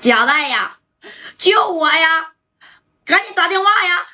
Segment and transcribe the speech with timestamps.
[0.00, 0.78] 贾代呀，
[1.36, 2.32] 救我呀！
[3.04, 4.06] 赶紧打电话呀！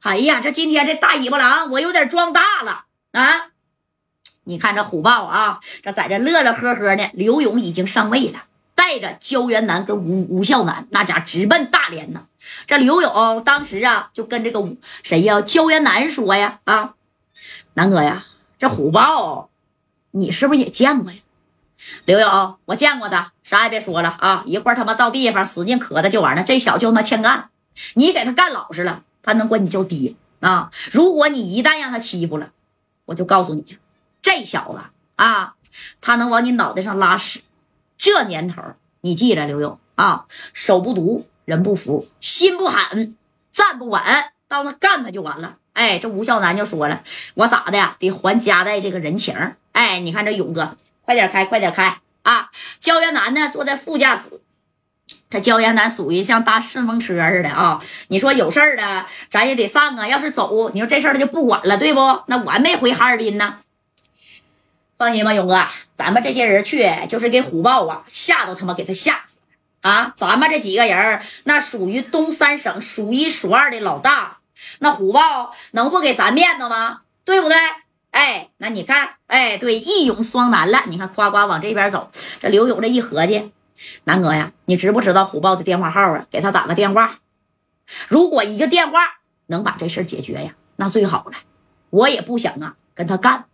[0.00, 3.50] 哎呀，这今天这大尾巴狼，我有点装大了啊！
[4.44, 7.10] 你看这虎豹啊，这在这乐乐呵呵呢。
[7.14, 12.26] 刘勇已经上位了，带着焦元南跟吴吴孝南，那家直奔大连呢。
[12.66, 14.62] 这刘勇当时啊，就跟这个
[15.02, 16.94] 谁呀，焦元南说呀：“啊，
[17.74, 18.26] 南哥呀，
[18.58, 19.50] 这虎豹，
[20.10, 21.18] 你是不是也见过呀？”
[22.04, 24.42] 刘勇，我见过他，啥也别说了啊！
[24.46, 26.42] 一会儿他妈到地方使劲磕他就完了。
[26.42, 27.50] 这小就他妈欠干，
[27.94, 30.70] 你给他干老实了，他能管你叫爹啊！
[30.90, 32.50] 如果你一旦让他欺负了，
[33.06, 33.78] 我就告诉你，
[34.22, 34.78] 这小子
[35.16, 35.54] 啊，
[36.00, 37.42] 他能往你脑袋上拉屎。
[37.96, 38.62] 这年头，
[39.02, 43.16] 你记着，刘勇啊，手不毒，人不服，心不狠，
[43.50, 44.02] 站不稳，
[44.48, 45.56] 到那干他就完了。
[45.72, 47.02] 哎，这吴孝南就说了，
[47.34, 47.96] 我咋的？
[47.98, 49.54] 得还家带这个人情。
[49.72, 50.76] 哎，你看这勇哥。
[51.10, 52.50] 快点开，快点开啊！
[52.78, 54.30] 焦元南呢，坐在副驾驶。
[55.28, 57.82] 这焦元南属于像搭顺风车似的啊。
[58.06, 60.06] 你说有事儿的，咱也得上啊。
[60.06, 62.22] 要是走，你说这事儿他就不管了，对不？
[62.28, 63.58] 那我还没回哈尔滨呢。
[64.96, 69.38] 放心吧，勇哥，咱们这些人去就是给虎豹啊吓都他妈给他吓死
[69.80, 70.14] 啊！
[70.16, 74.38] 咱们这几个人那属于东三省数一数二的老大，
[74.78, 77.00] 那虎豹能不给咱面子吗？
[77.24, 77.56] 对不对？
[78.20, 80.82] 哎，那你看，哎，对，一勇双男了。
[80.88, 83.50] 你看，夸夸往这边走，这刘勇这一合计，
[84.04, 86.26] 南哥呀，你知不知道虎豹的电话号啊？
[86.30, 87.20] 给他打个电话。
[88.08, 89.00] 如果一个电话
[89.46, 91.38] 能把这事解决呀，那最好了。
[91.88, 93.46] 我也不想啊跟他干，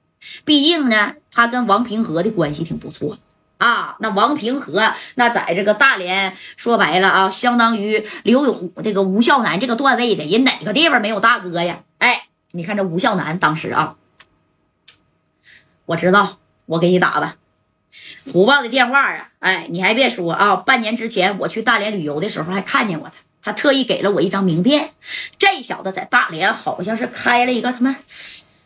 [0.44, 3.18] 毕竟呢，他跟王平和的关系挺不错
[3.58, 3.94] 啊。
[4.00, 11.84] 那王平和那在这个大连，说白了啊，相当于刘勇这个吴孝南这个段位的人，哪个地方没有大哥呀？
[11.98, 13.94] 哎，你看这吴孝南当时啊。
[15.86, 17.36] 我知道，我给你打吧。
[18.32, 24.90] 虎豹的电话啊，哎，你还别说啊，半年之前我去大连旅游的时候还看见过他，他特意给了我一张名片。
[25.38, 27.96] 这小子在大连好像是开了一个他妈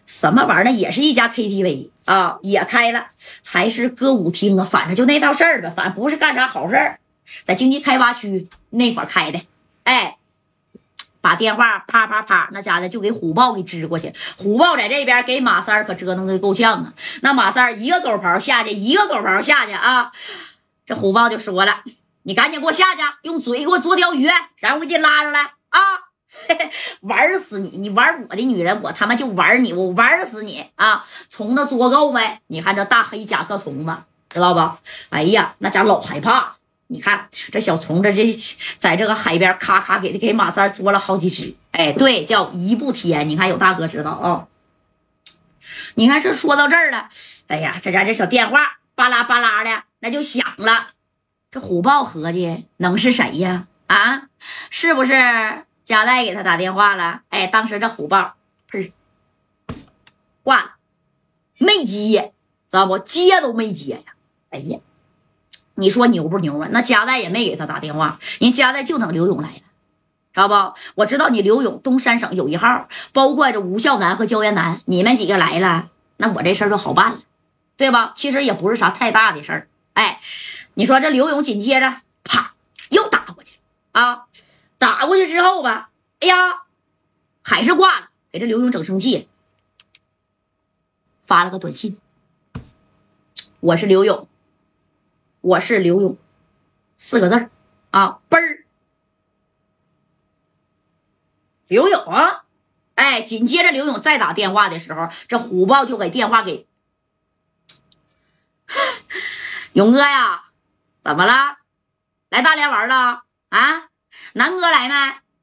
[0.07, 3.07] 什么玩意儿，也是一家 KTV 啊，也开了，
[3.45, 6.99] 还是歌舞厅啊，反正就那套事儿吧，反正不是干啥好事儿，
[7.45, 9.41] 在经济开发区那块儿开的，
[9.85, 10.17] 哎。
[11.21, 14.13] 把电话啪啪啪，那家的就给虎豹给支过去。
[14.39, 16.93] 虎豹在这边给马三可折腾的够呛啊。
[17.23, 20.11] 那马三一个狗刨下去，一个狗刨下去啊。
[20.87, 21.83] 这虎豹就说了
[22.25, 25.79] ：“你赶紧给我下去，用嘴给我捉条鱼，然后我给你拉上来啊！
[27.03, 27.69] 玩死你！
[27.77, 31.05] 你玩我的女人，我他妈就玩你，我玩死你啊！
[31.29, 32.41] 虫子捉够没？
[32.47, 33.95] 你看这大黑甲壳虫子，
[34.29, 34.71] 知道不？
[35.11, 36.55] 哎呀，那家老害怕。”
[36.93, 38.37] 你看这小虫子，这
[38.77, 43.29] 在这个海边咔咔给给马三捉了好几只，哎，对，叫一步天。
[43.29, 44.49] 你看有大哥知道啊？
[45.95, 47.09] 你看这说到这儿了，
[47.47, 50.89] 哎呀，这家这小电话巴拉巴拉的那就响了。
[51.53, 53.69] 这虎豹合计能是谁呀？
[53.87, 54.29] 啊，
[54.69, 55.13] 是不是
[55.85, 57.23] 加代给他打电话了？
[57.29, 58.35] 哎，当时这虎豹
[58.69, 58.93] 呸
[60.43, 60.71] 挂了，
[61.59, 62.33] 没接，
[62.69, 62.99] 知道不？
[62.99, 64.15] 接都没接呀！
[64.51, 64.81] 哎呀！
[65.81, 66.69] 你说牛不牛啊？
[66.71, 69.63] 那加代也没给他打电话，人加代就等刘勇来了，
[70.35, 70.79] 知道不？
[70.97, 75.89] 我知道你刘勇东三省有一号，包括这吴孝南和焦元南，你们几个来了，
[76.19, 77.21] 那我这事儿就好办了，
[77.79, 78.13] 对吧？
[78.15, 79.69] 其实也不是啥太大的事儿。
[79.95, 80.21] 哎，
[80.75, 82.53] 你说这刘勇紧接着啪
[82.91, 83.57] 又打过去
[83.93, 84.27] 啊，
[84.77, 85.89] 打过去之后吧，
[86.21, 86.37] 哎呀，
[87.43, 89.29] 还是挂了，给这刘勇整生气，
[91.23, 91.97] 发了个短信，
[93.61, 94.29] 我是刘勇。
[95.43, 96.19] 我是刘勇，
[96.97, 97.51] 四个字儿
[97.91, 98.65] 啊，奔儿，
[101.67, 102.05] 刘勇，
[102.95, 106.67] 哎，紧接着刘勇再打电话的时候，这虎豹就给电话给
[109.73, 110.51] 勇哥呀，
[111.01, 111.59] 怎么了？
[112.29, 113.89] 来大连玩了啊？
[114.35, 114.95] 南哥来没？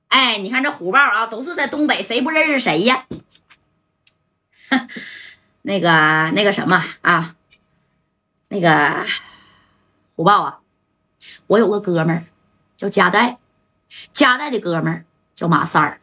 [0.10, 3.08] 哎，你看这虎豹啊，都是在东北，谁不认识谁呀？
[5.64, 7.36] 那个那个什么啊，
[8.50, 9.04] 那个。
[10.18, 10.60] 虎豹啊，
[11.46, 12.26] 我有个哥们儿
[12.76, 13.38] 叫加代，
[14.12, 15.06] 加代的哥们儿
[15.36, 16.02] 叫马三儿，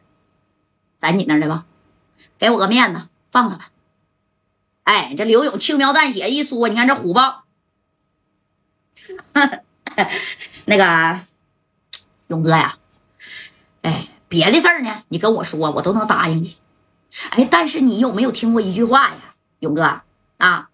[0.97, 1.65] 在你那儿的吧？
[2.37, 3.71] 给我个面子，放了吧。
[4.83, 7.43] 哎，这刘勇轻描淡写一说，你看这虎豹，
[10.63, 11.19] 那个
[12.27, 12.77] 勇哥呀，
[13.81, 16.57] 哎，别的事儿呢，你跟我说，我都能答应你。
[17.31, 20.03] 哎，但是你有没有听过一句话呀，勇哥
[20.37, 20.69] 啊？